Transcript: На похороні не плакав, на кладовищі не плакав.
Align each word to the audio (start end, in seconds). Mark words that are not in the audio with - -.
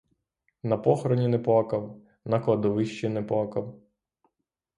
На 0.63 0.77
похороні 0.77 1.27
не 1.27 1.39
плакав, 1.39 2.01
на 2.25 2.39
кладовищі 2.39 3.09
не 3.09 3.23
плакав. 3.23 3.81